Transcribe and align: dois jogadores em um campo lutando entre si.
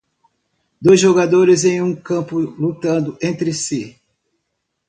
dois 0.81 0.99
jogadores 0.99 1.63
em 1.63 1.79
um 1.79 1.95
campo 1.95 2.39
lutando 2.39 3.15
entre 3.21 3.53
si. 3.53 4.01